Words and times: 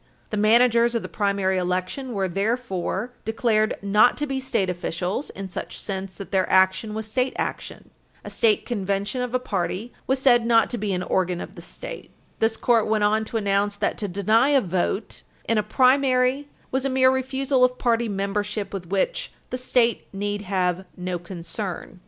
The 0.31 0.35
managers 0.37 0.95
of 0.95 1.03
the 1.03 1.07
primary 1.07 1.59
election 1.59 2.13
were 2.13 2.27
therefore 2.27 3.11
declared 3.23 3.75
not 3.83 4.17
to 4.17 4.25
be 4.25 4.39
state 4.39 4.67
officials 4.67 5.29
in 5.29 5.47
such 5.47 5.79
sense 5.79 6.15
that 6.15 6.31
their 6.31 6.49
action 6.49 6.95
was 6.95 7.05
state 7.07 7.33
action. 7.35 7.91
A 8.25 8.31
state 8.31 8.65
convention 8.65 9.21
of 9.21 9.35
a 9.35 9.39
party 9.39 9.93
was 10.07 10.17
said 10.17 10.43
not 10.43 10.71
to 10.71 10.79
be 10.79 10.91
an 10.91 11.03
organ 11.03 11.39
of 11.39 11.53
the 11.53 11.61
state. 11.61 12.09
This 12.39 12.57
Court 12.57 12.87
went 12.87 13.03
on 13.03 13.25
to 13.25 13.37
announce 13.37 13.75
that 13.75 13.99
to 13.99 14.07
deny 14.07 14.49
a 14.49 14.59
vote 14.61 15.21
in 15.47 15.59
a 15.59 15.61
primary 15.61 16.47
was 16.71 16.83
a 16.83 16.89
mere 16.89 17.11
refusal 17.11 17.63
of 17.63 17.77
party 17.77 18.09
membership, 18.09 18.73
with 18.73 18.87
which 18.89 19.31
"the 19.51 19.55
state 19.59 20.07
need 20.11 20.41
have 20.41 20.83
no 20.97 21.19
concern," 21.19 21.89
loc. 21.91 21.97